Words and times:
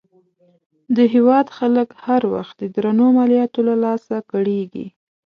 د 0.95 0.97
هېواد 1.13 1.47
خلک 1.57 1.89
هر 2.05 2.21
وخت 2.33 2.55
د 2.59 2.63
درنو 2.75 3.07
مالیاتو 3.17 3.59
له 3.69 3.75
لاسه 3.85 4.15
کړېږي. 4.31 4.87